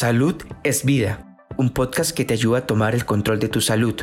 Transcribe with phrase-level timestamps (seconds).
[0.00, 4.00] Salud es vida, un podcast que te ayuda a tomar el control de tu salud.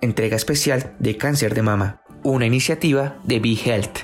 [0.00, 3.98] Entrega especial de cáncer de mama, una iniciativa de Be Health.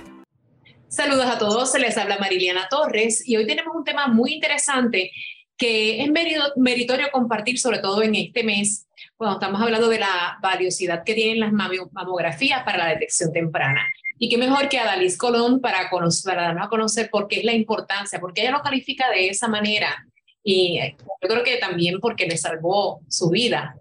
[0.89, 5.13] Saludos a todos, se les habla Mariliana Torres y hoy tenemos un tema muy interesante
[5.57, 6.11] que es
[6.57, 11.39] meritorio compartir, sobre todo en este mes, cuando estamos hablando de la valiosidad que tienen
[11.39, 13.83] las mamografías para la detección temprana.
[14.19, 17.53] Y qué mejor que a Dalis Colón para, darnos a conocer por qué es la
[17.53, 20.09] importancia, porque ella lo califica de esa manera
[20.43, 23.77] y yo creo que también porque le salvó su vida.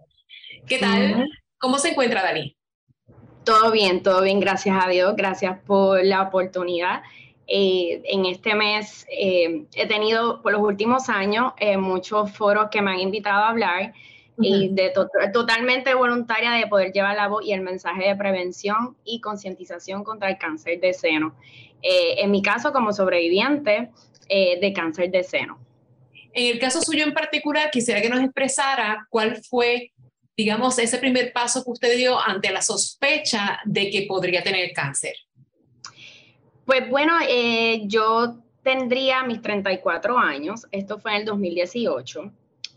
[0.68, 1.28] ¿Qué tal?
[1.58, 2.56] ¿Cómo se encuentra Dalí?
[3.44, 7.02] Todo bien, todo bien, gracias a Dios, gracias por la oportunidad.
[7.48, 12.80] Eh, en este mes eh, he tenido por los últimos años eh, muchos foros que
[12.84, 13.94] me han invitado a hablar
[14.42, 14.94] y de
[15.34, 20.30] totalmente voluntaria de poder llevar la voz y el mensaje de prevención y concientización contra
[20.30, 21.36] el cáncer de seno.
[21.82, 23.90] en mi caso, como sobreviviente
[24.30, 25.60] de cáncer de seno.
[26.34, 29.92] En el caso suyo en particular, quisiera que nos expresara cuál fue,
[30.38, 35.16] digamos, ese primer paso que usted dio ante la sospecha de que podría tener cáncer.
[36.66, 42.32] Pues bueno, eh, yo tendría mis 34 años, esto fue en el 2018.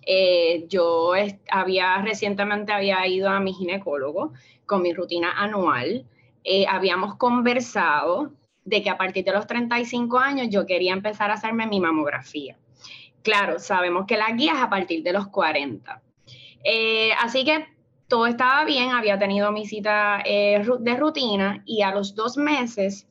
[0.07, 1.13] Eh, yo
[1.51, 4.33] había recientemente había ido a mi ginecólogo
[4.67, 6.07] con mi rutina anual.
[6.45, 8.33] Eh, habíamos conversado
[8.65, 12.57] de que a partir de los 35 años yo quería empezar a hacerme mi mamografía.
[13.23, 16.03] Claro, sabemos que la guía es a partir de los 40.
[16.65, 17.67] Eh, así que
[18.09, 23.07] todo estaba bien, había tenido mi cita eh, de rutina y a los dos meses,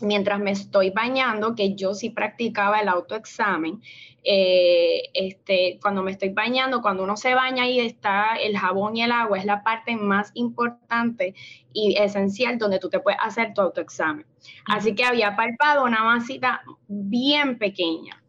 [0.00, 3.82] mientras me estoy bañando, que yo sí practicaba el autoexamen,
[4.22, 9.02] eh, este, cuando me estoy bañando, cuando uno se baña y está el jabón y
[9.02, 11.34] el agua, es la parte más importante
[11.72, 14.26] y esencial donde tú te puedes hacer tu autoexamen.
[14.66, 18.22] Así que había palpado una masita bien pequeña.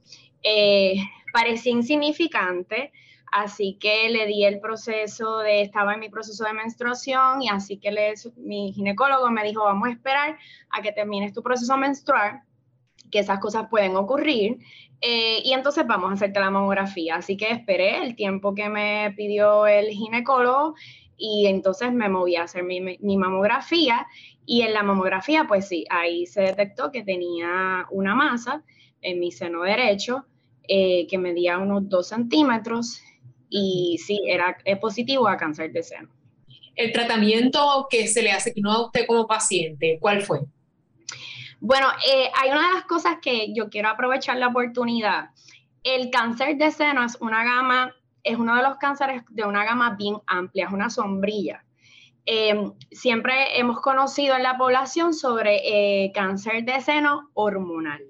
[0.43, 0.95] Eh,
[1.33, 2.91] parecía insignificante,
[3.31, 7.77] así que le di el proceso de, estaba en mi proceso de menstruación y así
[7.77, 10.37] que le, mi ginecólogo me dijo, vamos a esperar
[10.69, 12.41] a que termines tu proceso menstrual,
[13.11, 14.59] que esas cosas pueden ocurrir,
[15.01, 17.15] eh, y entonces vamos a hacerte la mamografía.
[17.15, 20.75] Así que esperé el tiempo que me pidió el ginecólogo
[21.17, 24.07] y entonces me moví a hacer mi, mi, mamografía
[24.45, 28.63] y en la mamografía, pues sí, ahí se detectó que tenía una masa
[29.01, 30.25] en mi seno derecho
[30.71, 33.01] eh, que medía unos 2 centímetros
[33.49, 36.09] y sí, era positivo a cáncer de seno.
[36.75, 40.41] El tratamiento que se le asignó a usted como paciente, ¿cuál fue?
[41.59, 45.31] Bueno, eh, hay una de las cosas que yo quiero aprovechar la oportunidad.
[45.83, 49.95] El cáncer de seno es una gama, es uno de los cánceres de una gama
[49.97, 51.65] bien amplia, es una sombrilla.
[52.27, 58.03] Eh, siempre hemos conocido en la población sobre cáncer de seno hormonal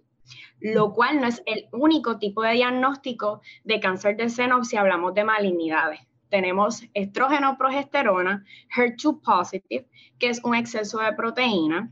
[0.60, 5.14] lo cual no es el único tipo de diagnóstico de cáncer de seno si hablamos
[5.14, 6.00] de malignidades.
[6.30, 9.88] Tenemos estrógeno, progesterona, HER2 positive,
[10.20, 11.92] que es un exceso de proteína,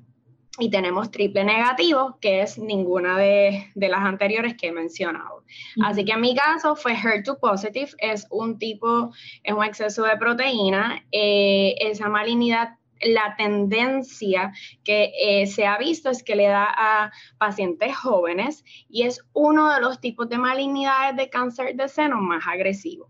[0.60, 5.44] y tenemos triple negativo, que es ninguna de, las anteriores que he mencionado.
[5.84, 9.12] Así que en mi caso fue HER2 positive, es un tipo,
[9.44, 11.04] es un exceso de proteína.
[11.12, 14.54] Eh, esa malignidad la tendencia
[14.84, 19.74] que eh, se ha visto es que le da a pacientes jóvenes y es uno
[19.74, 23.10] de los tipos de malignidades de cáncer de seno más agresivos.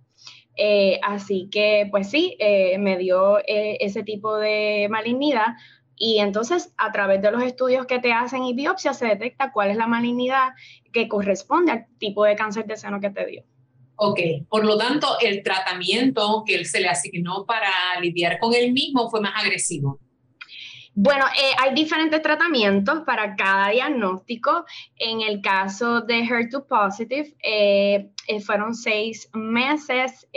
[0.55, 5.55] Eh, así que, pues sí, eh, me dio ese tipo de malignidad
[5.95, 9.71] y entonces a través de los estudios que te hacen y biopsia se detecta cuál
[9.71, 10.53] es la malignidad
[10.93, 13.43] que corresponde al tipo de cáncer de seno que te dio.
[13.99, 19.09] Ok, por lo tanto, el tratamiento que se le asignó para lidiar con él mismo
[19.09, 19.99] fue más agresivo.
[20.93, 24.65] Bueno, eh, hay diferentes tratamientos para cada diagnóstico.
[24.95, 30.27] En el caso de HER2 positive, eh, eh, fueron seis meses,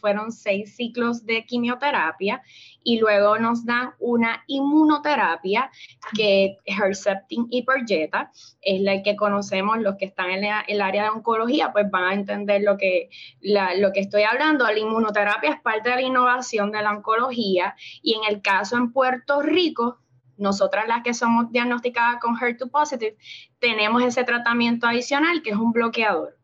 [0.00, 2.42] fueron seis ciclos de quimioterapia
[2.82, 5.70] y luego nos dan una inmunoterapia
[6.14, 8.30] que Herceptin y Perjeta
[8.62, 12.14] es la que conocemos los que están en el área de oncología, pues van a
[12.14, 14.64] entender lo que, lo que estoy hablando.
[14.64, 18.92] La inmunoterapia es parte de la innovación de la oncología y en el caso en
[18.92, 19.98] Puerto Rico,
[20.36, 23.16] nosotras las que somos diagnosticadas con HER2 positive,
[23.58, 26.38] tenemos ese tratamiento adicional que es un bloqueador,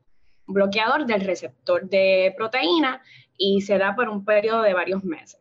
[0.47, 3.03] bloqueador del receptor de proteína
[3.37, 5.41] y se da por un periodo de varios meses.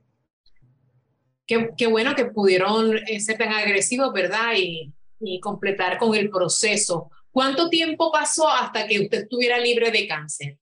[1.47, 4.53] Qué, bueno que pudieron eh, ser tan agresivos, ¿verdad?
[4.57, 7.11] Y, y completar con el proceso.
[7.31, 10.57] ¿Cuánto tiempo pasó hasta que usted estuviera libre de cáncer?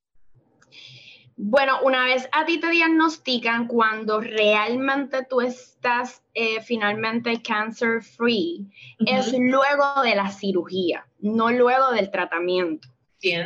[1.35, 8.67] Bueno, una vez a ti te diagnostican cuando realmente tú estás eh, finalmente cancer free,
[9.05, 12.87] es luego de la cirugía, no luego del tratamiento.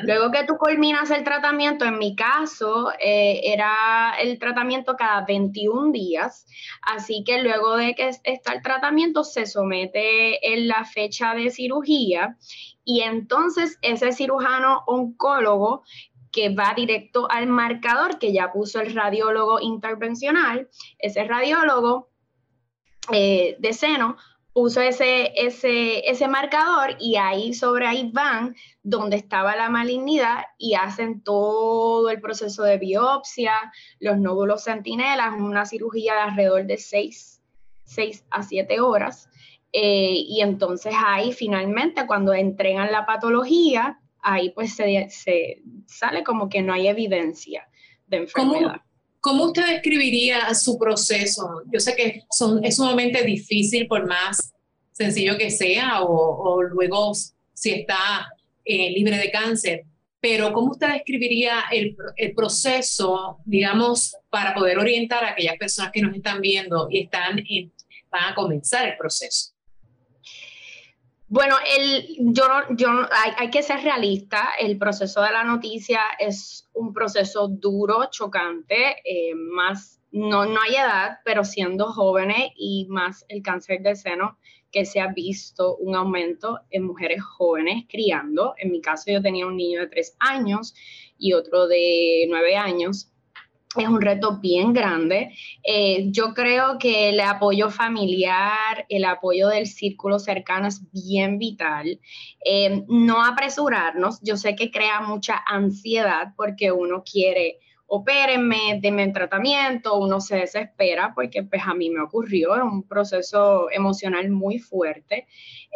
[0.03, 5.91] Luego que tú culminas el tratamiento, en mi caso, eh, era el tratamiento cada 21
[5.91, 6.47] días,
[6.81, 12.37] así que luego de que está el tratamiento, se somete en la fecha de cirugía.
[12.83, 15.83] Y entonces ese cirujano oncólogo
[16.31, 22.09] que va directo al marcador que ya puso el radiólogo intervencional, ese radiólogo
[23.11, 24.17] eh, de seno
[24.57, 30.73] puso ese, ese, ese marcador y ahí sobre ahí van donde estaba la malignidad y
[30.73, 33.53] hacen todo el proceso de biopsia,
[33.99, 37.39] los nódulos centinelas, una cirugía de alrededor de 6,
[38.31, 39.29] a 7 horas.
[39.73, 46.49] Eh, y entonces ahí finalmente cuando entregan la patología, ahí pues se, se sale como
[46.49, 47.69] que no hay evidencia
[48.07, 48.59] de enfermedad.
[48.59, 48.86] ¿Cómo
[49.31, 51.63] usted describiría su proceso?
[51.71, 54.53] Yo sé que son, es sumamente difícil por más
[54.91, 57.13] sencillo que sea o, luego
[57.53, 58.27] si está
[58.65, 59.85] eh, libre de cáncer,
[60.19, 61.95] pero ¿cómo usted describiría el,
[62.35, 67.43] proceso, digamos, para poder orientar a aquellas personas que nos están viendo y están
[68.09, 69.56] van a comenzar el proceso?
[71.29, 72.43] Bueno, el, yo,
[72.77, 74.51] yo, hay, hay, que ser realista.
[74.59, 80.75] El proceso de la noticia es un proceso duro, chocante, eh, más no, no hay
[80.75, 84.37] edad, pero siendo jóvenes y más el cáncer de seno,
[84.71, 88.53] que se ha visto un aumento en mujeres jóvenes criando.
[88.57, 90.73] En mi caso, yo tenía un niño de tres años
[91.17, 93.11] y otro de nueve años
[93.83, 95.33] es un reto bien grande.
[95.63, 101.99] Eh, yo creo que el apoyo familiar, el apoyo del círculo cercano es bien vital.
[102.43, 109.97] Eh, no apresurarnos, yo sé que crea mucha ansiedad porque uno quiere opérenme, denme tratamiento,
[109.97, 115.25] uno se desespera porque pues a mí me ocurrió, es un proceso emocional muy fuerte,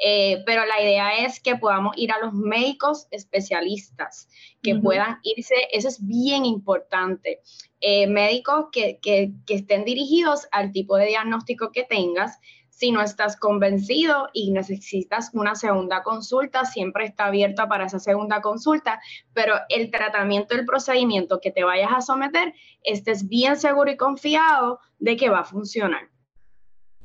[0.04, 4.28] eh, pero la idea es que podamos ir a los médicos especialistas,
[4.62, 7.40] que puedan irse, eso es bien importante,
[7.80, 12.40] eh, médicos que, que, que estén dirigidos al tipo de diagnóstico que tengas,
[12.82, 18.42] si no estás convencido y necesitas una segunda consulta, siempre está abierta para esa segunda
[18.42, 19.00] consulta,
[19.34, 24.80] pero el tratamiento, el procedimiento que te vayas a someter, estés bien seguro y confiado
[24.98, 26.10] de que va a funcionar.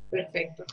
[0.09, 0.65] Perfecto.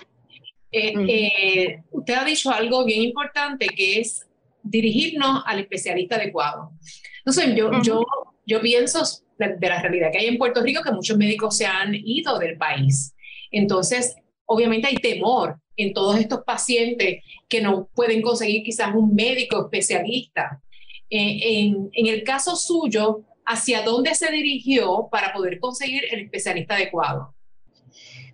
[0.73, 4.27] Eh, eh, usted ha dicho algo bien importante que es
[4.62, 6.71] dirigirnos al especialista adecuado.
[7.19, 8.06] Entonces, yo, yo,
[8.47, 9.03] yo pienso
[9.37, 12.39] de, de la realidad que hay en Puerto Rico que muchos médicos se han ido
[12.39, 13.15] del país.
[13.51, 19.62] Entonces, obviamente hay temor en todos estos pacientes que no pueden conseguir quizás un médico
[19.62, 20.62] especialista.
[21.11, 27.35] Eh, en, el caso suyo, ¿hacia dónde se dirigió para poder conseguir el especialista adecuado?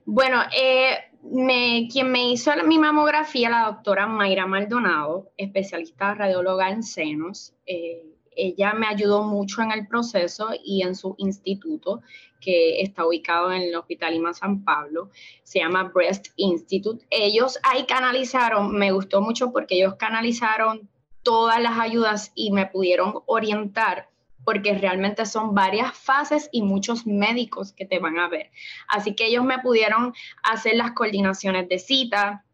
[0.05, 6.83] Bueno, eh, me, quien me hizo mi mamografía, la doctora Mayra Maldonado, especialista radióloga en
[6.83, 8.10] senos, eh,
[8.41, 12.03] ella me ayudó mucho en el proceso y en su instituto
[12.41, 15.11] que está ubicado en el Hospital Lima San Pablo,
[15.43, 17.05] se llama Breast Institute.
[17.11, 20.89] Ellos ahí canalizaron, me gustó mucho porque ellos canalizaron
[21.23, 24.09] todas las ayudas y me pudieron orientar
[24.45, 28.51] porque realmente son varias fases y muchos médicos que te van a ver.
[28.89, 32.45] Así que ellos me pudieron hacer las coordinaciones de cita,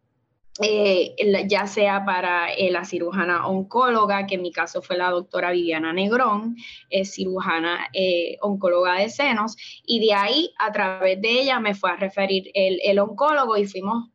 [0.63, 1.15] eh,
[1.49, 5.93] ya sea para eh, la cirujana oncóloga, que en mi caso fue la doctora Viviana
[5.93, 6.57] Negrón,
[6.89, 11.91] es cirujana eh, oncóloga de senos, y de ahí a través de ella me fue
[11.91, 14.11] a referir el, el oncólogo y fuimos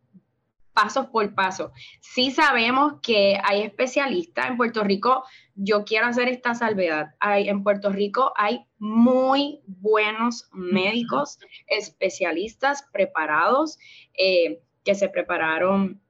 [0.74, 1.72] pasos por paso.
[2.00, 5.24] Sí sabemos que hay especialistas en Puerto Rico.
[5.54, 7.10] Yo quiero hacer esta salvedad.
[7.20, 13.78] Hay, en Puerto Rico hay muy buenos médicos, especialistas preparados,
[14.16, 16.02] que se prepararon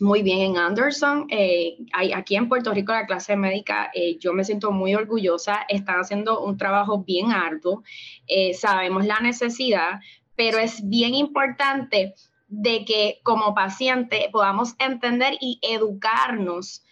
[0.00, 0.40] muy bien.
[0.40, 1.26] En Anderson.
[1.30, 5.64] Eh, hay, aquí en Puerto Rico la clase médica, eh, yo me siento muy orgullosa,
[5.68, 7.82] están haciendo un trabajo bien arduo,
[8.26, 10.00] eh, sabemos la necesidad,
[10.36, 12.14] pero es bien importante
[12.48, 16.84] de que como paciente podamos entender y educarnos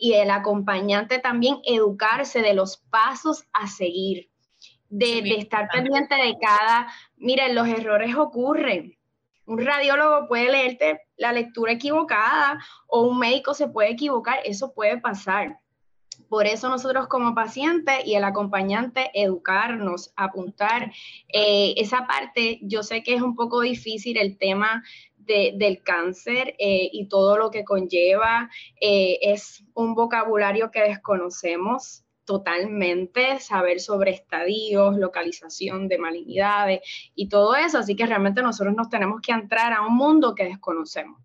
[0.00, 4.30] y el acompañante también educarse de los pasos a seguir,
[4.88, 8.97] de, de estar pendiente de cada, miren, los errores ocurren,
[9.48, 14.98] un radiólogo puede leerte la lectura equivocada o un médico se puede equivocar, eso puede
[14.98, 15.58] pasar.
[16.28, 20.92] Por eso nosotros como pacientes y el acompañante educarnos, apuntar
[21.32, 24.84] eh, esa parte, yo sé que es un poco difícil el tema
[25.16, 28.50] del cáncer eh, y todo lo que conlleva,
[28.80, 36.80] eh, es un vocabulario que desconocemos, totalmente saber sobre estadios, localización de malignidades
[37.14, 37.78] y todo eso.
[37.78, 41.22] Así que realmente nosotros nos tenemos que entrar a un mundo que desconocemos.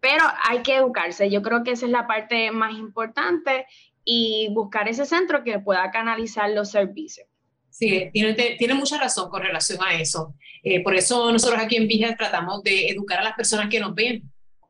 [0.00, 1.28] Pero hay que educarse.
[1.28, 3.66] Yo creo que esa es la parte más importante
[4.02, 7.28] y buscar ese centro que pueda canalizar los servicios.
[7.68, 10.34] Sí, tiene, tiene mucha razón con relación a eso.
[10.62, 13.94] Eh, por eso nosotros aquí en Villa tratamos de educar a las personas que nos
[13.94, 14.22] ven.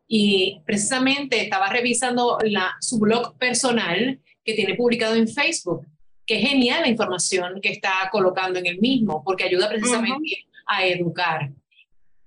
[0.08, 5.86] Y precisamente estaba revisando la, su blog personal que tiene publicado en Facebook,
[6.26, 10.84] que es genial la información que está colocando en el mismo, porque ayuda precisamente a
[10.86, 11.50] educar.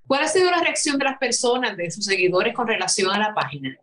[0.06, 3.34] ¿Cuál ha sido la reacción de las personas, de sus seguidores con relación a la
[3.34, 3.78] página?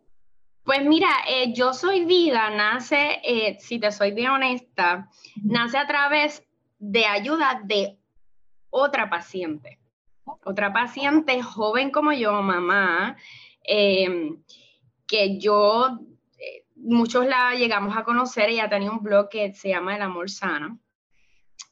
[0.63, 5.09] Pues mira, eh, yo soy vida, nace, eh, si te soy bien honesta,
[5.43, 6.43] nace a través
[6.77, 7.97] de ayuda de
[8.69, 9.79] otra paciente.
[10.23, 13.17] Otra paciente joven como yo, mamá,
[13.63, 14.41] em,
[15.07, 16.10] que yo, eh,
[16.83, 20.77] muchos la llegamos a conocer, ella tenía un blog que se llama El Amor Sana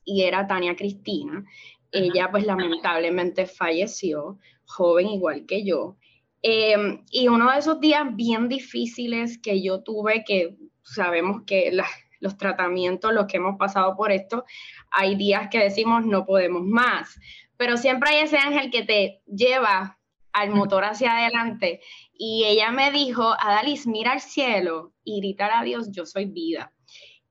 [0.05, 1.43] y era Tania Cristina.
[1.91, 5.97] Ella pues lamentablemente falleció, joven igual que yo.
[6.41, 11.71] Em, y uno de esos días bien difíciles que yo tuve, que sabemos que
[12.19, 14.45] los tratamientos, los que hemos pasado por esto,
[14.91, 17.19] hay días que decimos no podemos más,
[17.57, 19.99] pero siempre hay ese ángel que te lleva
[20.31, 21.81] al motor hacia adelante.
[22.21, 26.73] Y ella me dijo, Adalis, mira al cielo y gritar a Dios, yo soy vida.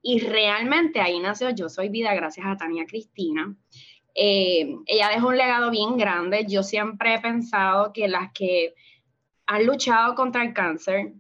[0.01, 3.55] Y realmente ahí nació Yo Soy Vida gracias a Tania Cristina.
[4.15, 6.47] Eh, ella dejó un legado bien grande.
[6.49, 8.75] Yo siempre he pensado que las que
[9.45, 11.13] han luchado contra el cáncer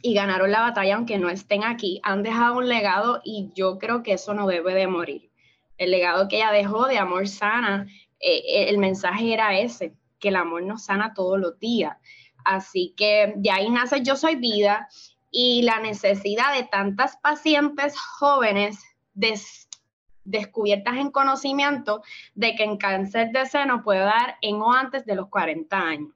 [0.00, 4.02] y ganaron la batalla, aunque no estén aquí, han dejado un legado y yo creo
[4.02, 5.30] que eso no debe de morir.
[5.76, 7.86] El legado que ella dejó de amor sana,
[8.20, 11.98] eh, el mensaje era ese, que el amor nos sana todos los días.
[12.46, 14.88] Así que de ahí nace Yo Soy Vida
[15.32, 18.78] y la necesidad de tantas pacientes jóvenes
[20.22, 22.02] descubiertas en conocimiento
[22.34, 26.12] de que en cáncer de seno puede dar en o antes de los 40 años.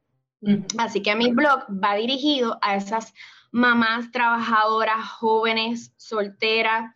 [0.79, 3.13] Así que mi blog va dirigido a esas
[3.51, 6.95] mamás trabajadoras, jóvenes, solteras,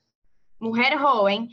[0.60, 1.50] mujer joven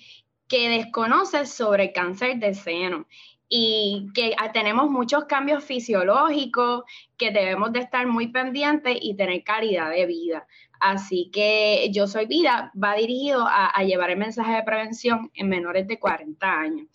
[0.48, 3.08] que desconoce sobre el cáncer de seno
[3.54, 6.84] y que tenemos muchos cambios fisiológicos
[7.18, 10.48] que debemos de estar muy pendientes y tener calidad de vida.
[10.80, 15.50] Así que Yo Soy Vida va dirigido a, a, llevar el mensaje de prevención en
[15.50, 16.88] menores de 40 años.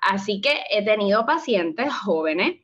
[0.00, 2.56] Así que he tenido pacientes jóvenes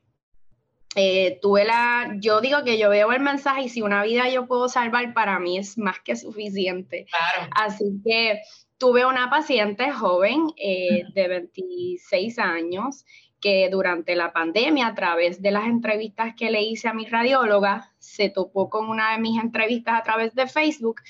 [0.97, 4.47] eh, tuve la, yo digo que yo veo el mensaje y si una vida yo
[4.47, 7.07] puedo salvar, para mí es más que suficiente.
[7.51, 8.41] Así que
[8.79, 13.05] tuve una paciente joven eh, de 26 años
[13.45, 17.93] que durante la pandemia, a través de las entrevistas que le hice a mi radióloga,
[17.99, 21.03] se topó con una de mis entrevistas a través de Facebook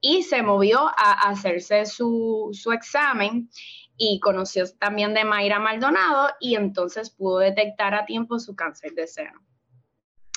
[0.00, 3.50] y se movió a hacerse su, su examen
[3.98, 9.06] y conoció también de Mayra Maldonado y entonces pudo detectar a tiempo su cáncer de
[9.06, 9.42] seno.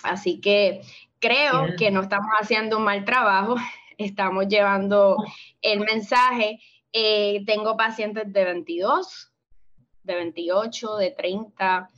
[0.04, 0.82] Así que
[1.20, 3.56] creo que no estamos haciendo un mal trabajo,
[3.98, 5.16] estamos llevando
[5.62, 6.60] el mensaje.
[6.92, 9.32] Eh, tengo pacientes de 22,
[10.06, 11.90] de 28, de 30,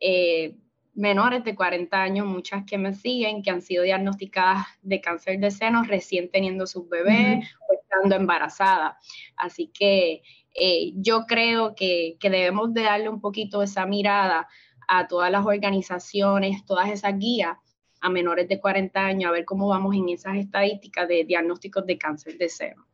[0.00, 0.56] eh,
[0.94, 5.50] menores de 40 años, muchas que me siguen, que han sido diagnosticadas de cáncer de
[5.50, 8.96] seno recién teniendo sus bebés o estando embarazadas.
[9.36, 10.22] Así que
[10.54, 14.48] eh, yo creo que, debemos de darle un poquito esa mirada
[14.88, 17.56] a todas las organizaciones, todas esas guías
[18.00, 21.98] a menores de 40 años, a ver cómo vamos en esas estadísticas de diagnósticos de
[21.98, 22.84] cáncer de seno.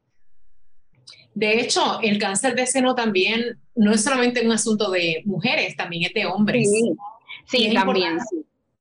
[1.35, 6.05] De hecho, el cáncer de seno también no es solamente un asunto de mujeres, también
[6.05, 6.69] es de hombres.
[7.47, 8.19] Sí, también.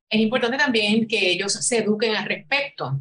[0.09, 2.99] Es importante también que ellos se eduquen al respecto.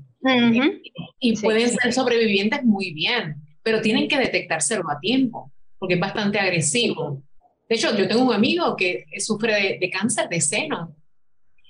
[1.21, 6.38] Y pueden ser sobrevivientes muy bien, pero tienen que detectárselo a tiempo porque es bastante
[6.38, 7.23] agresivo.
[7.68, 10.95] De hecho, yo tengo un amigo que sufre de, cáncer de seno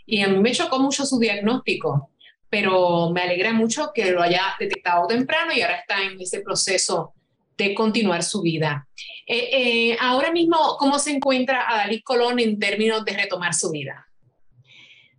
[0.05, 2.11] y a mí me chocó mucho su diagnóstico,
[2.49, 7.15] pero me alegra mucho que lo haya detectado temprano y ahora está en ese proceso
[7.57, 8.87] de continuar su vida.
[9.27, 14.07] Eh, eh, ahora mismo, ¿cómo se encuentra Adalí Colón en términos de retomar su vida?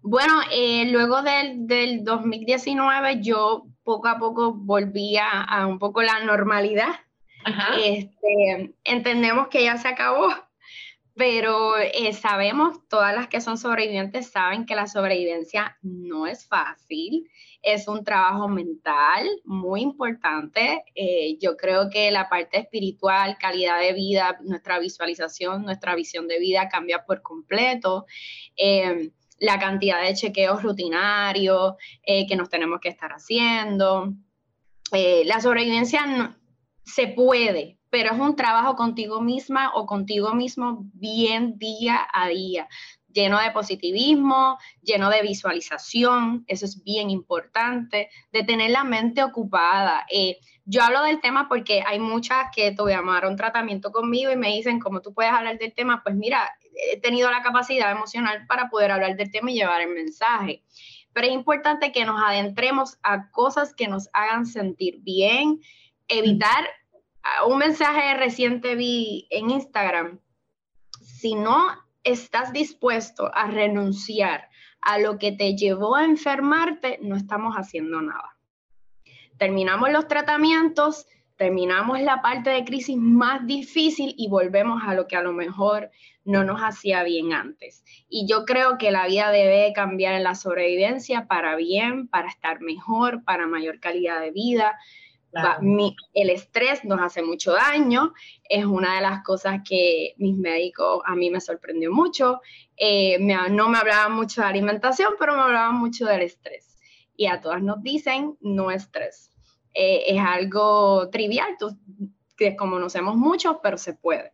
[0.02, 6.20] Bueno, eh, luego del, del, 2019 yo poco a poco volví a un poco la
[6.24, 6.96] normalidad
[7.82, 10.30] este, entendemos que ya se acabó,
[11.18, 17.28] pero eh, sabemos, todas las que son sobrevivientes saben que la sobrevivencia no es fácil,
[17.64, 20.84] es un trabajo mental muy importante.
[20.94, 26.40] Eh, yo creo que la parte espiritual, calidad de vida, nuestra visualización, nuestra visión de
[26.40, 28.06] vida cambia por completo.
[28.56, 34.14] Eh, la cantidad de chequeos rutinarios que nos tenemos que estar haciendo.
[34.92, 36.36] la sobrevivencia
[36.84, 42.68] se puede, pero es un trabajo contigo misma o contigo mismo bien día a día.
[43.14, 50.06] lleno de positivismo, lleno de visualización, eso es bien importante, de tener la mente ocupada.
[50.12, 54.80] Eh, yo hablo del tema porque hay muchas que tomaron tratamiento conmigo y me dicen,
[54.80, 56.04] ¿cómo tú puedes hablar del tema?
[56.04, 56.48] Pues mira,
[56.92, 60.62] he tenido la capacidad emocional para poder hablar del tema y llevar el mensaje.
[61.14, 65.60] Pero es importante que nos adentremos a cosas que nos hagan sentir bien,
[66.08, 66.68] evitar
[67.48, 70.20] un mensaje reciente vi en Instagram.
[71.02, 71.68] Si no
[72.04, 74.50] estás dispuesto a renunciar
[74.82, 78.38] a lo que te llevó a enfermarte, no estamos haciendo nada.
[79.38, 81.06] Terminamos los tratamientos,
[81.36, 85.92] terminamos la parte de crisis más difícil y volvemos a lo que a lo mejor
[86.24, 87.84] no nos hacía bien antes.
[88.10, 92.62] Y yo creo que la vida debe cambiar en la sobrevivencia para bien, para estar
[92.62, 94.78] mejor, para mayor calidad de vida
[96.14, 101.16] el estrés nos hace mucho daño, es una de las cosas que mis médicos a
[101.16, 102.42] mí me sorprendió mucho.
[102.76, 106.76] Eh, no me hablaban mucho de alimentación, pero me hablaban mucho del estrés.
[107.16, 109.32] Y a todas nos dicen no estrés.
[109.74, 111.78] Eh, es algo trivial, tú,
[112.36, 114.34] que conocemos mucho, pero se puede.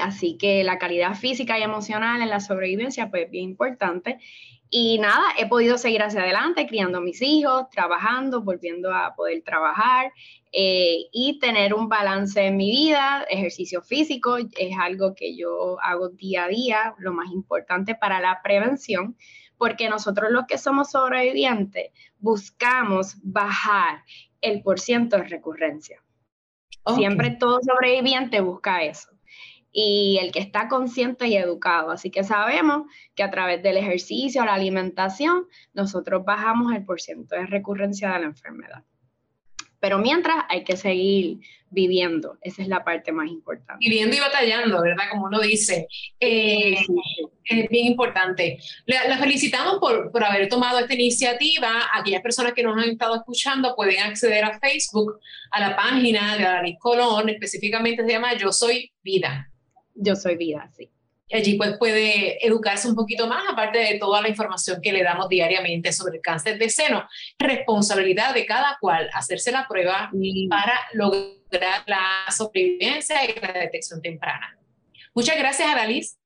[0.00, 4.18] Así que la calidad física y emocional en la sobrevivencia pues, es bien importante.
[4.68, 9.42] Y nada, he podido seguir hacia adelante, criando a mis hijos, trabajando, volviendo a poder
[9.42, 10.12] trabajar
[10.52, 13.24] eh, y tener un balance en mi vida.
[13.30, 18.40] Ejercicio físico es algo que yo hago día a día, lo más importante para la
[18.42, 19.16] prevención,
[19.56, 24.02] porque nosotros los que somos sobrevivientes buscamos bajar
[24.40, 26.02] el porciento de recurrencia.
[26.94, 29.15] Siempre todo sobreviviente busca eso
[29.78, 31.90] y el que está consciente y educado.
[31.90, 37.48] Así que sabemos que a través del ejercicio, la alimentación, nosotros bajamos el porcentaje de
[37.48, 38.84] recurrencia de la enfermedad.
[39.78, 43.86] Pero mientras hay que seguir viviendo, esa es la parte más importante.
[43.86, 45.04] Viviendo y batallando, ¿verdad?
[45.10, 45.86] Como uno dice.
[46.18, 46.78] Eh,
[47.44, 48.58] es bien importante.
[48.86, 51.68] La, felicitamos por, por, haber tomado esta iniciativa.
[51.92, 56.44] Aquellas personas que nos han estado escuchando pueden acceder a Facebook, a la página de
[56.44, 59.52] David Colón, específicamente se llama Yo Soy Vida.
[59.96, 60.90] Yo soy vida, sí.
[61.32, 65.28] Allí pues puede educarse un poquito más, aparte de toda la información que le damos
[65.28, 67.08] diariamente sobre el cáncer de seno.
[67.38, 70.10] Responsabilidad de cada cual hacerse la prueba
[70.48, 74.56] para lograr la sobrevivencia y la detección temprana.
[75.14, 76.16] Muchas gracias, Aralis.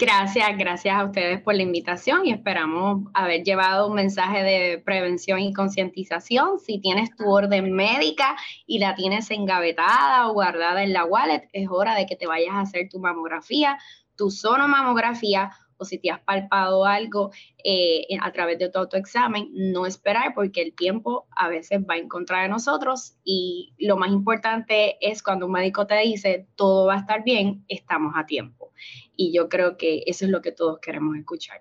[0.00, 5.40] Gracias, gracias a ustedes por la invitación y esperamos haber llevado un mensaje de prevención
[5.40, 6.60] y concientización.
[6.60, 11.66] Si tienes tu orden médica y la tienes engavetada o guardada en la wallet, es
[11.68, 13.76] hora de que te vayas a hacer tu mamografía,
[14.14, 17.30] tu sonomamografía o si te has palpado algo
[17.64, 22.08] eh, a través de tu autoexamen, no esperar porque el tiempo a veces va en
[22.08, 26.94] contra de nosotros y lo más importante es cuando un médico te dice todo va
[26.94, 28.72] a estar bien, estamos a tiempo.
[29.20, 31.60] Y yo creo que eso es lo que todos queremos escuchar.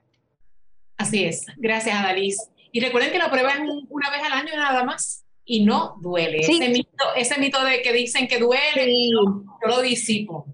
[0.96, 1.48] Así es.
[1.58, 2.38] Gracias, Adalys.
[2.72, 6.38] Y recuerden que la prueba es una vez al año nada más y no duele.
[6.42, 10.46] Ese, mito, ese mito de que dicen que duele, yo lo disipo.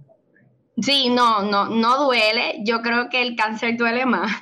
[0.82, 2.60] Sí, no, no, no duele.
[2.64, 4.32] Yo creo que el cáncer duele más.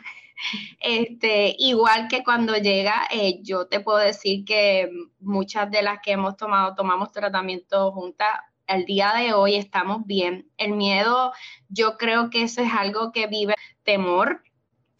[0.80, 6.14] Este, igual que cuando llega, eh, yo te puedo decir que muchas de las que
[6.14, 8.40] hemos tomado, tomamos tratamiento juntas,
[8.72, 10.50] al día de hoy estamos bien.
[10.58, 11.34] El miedo,
[11.70, 14.44] yo creo que eso es algo que vive temor.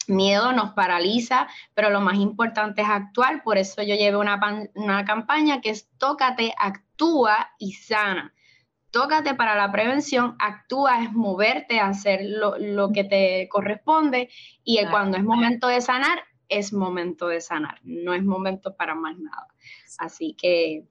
[0.06, 3.42] Miedo nos paraliza, pero lo más importante es actuar.
[3.42, 4.40] Por eso yo llevo una,
[4.74, 8.34] una campaña que es Tócate, actúa y sana
[8.92, 14.28] tócate para la prevención, actúa, es moverte, hacer lo, que te corresponde
[14.62, 19.18] y cuando es momento de sanar, es momento de sanar, no es momento para más
[19.18, 19.48] nada.
[19.98, 20.84] Así que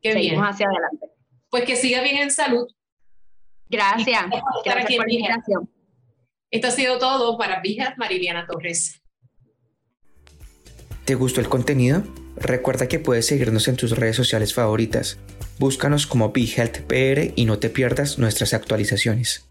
[0.00, 1.09] seguimos hacia adelante.
[1.50, 2.66] Pues que siga bien en salud.
[3.68, 4.24] Gracias.
[4.64, 5.70] Gracias por la invitación.
[6.50, 9.02] Esto ha sido todo para Vijas Mariliana Torres.
[11.04, 12.02] ¿Te gustó el contenido?
[12.36, 15.18] Recuerda que puedes seguirnos en tus redes sociales favoritas.
[15.58, 19.49] Búscanos como BeHealthPR y no te pierdas nuestras actualizaciones.